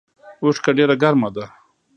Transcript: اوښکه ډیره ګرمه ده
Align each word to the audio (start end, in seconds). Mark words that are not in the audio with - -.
اوښکه 0.43 0.71
ډیره 0.77 0.95
ګرمه 1.01 1.29
ده 1.35 1.45